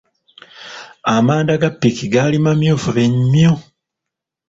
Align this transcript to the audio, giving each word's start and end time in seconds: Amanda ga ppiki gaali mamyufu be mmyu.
Amanda 1.15 1.53
ga 1.61 1.69
ppiki 1.73 2.05
gaali 2.13 2.37
mamyufu 2.45 2.89
be 2.95 3.03
mmyu. 3.13 3.51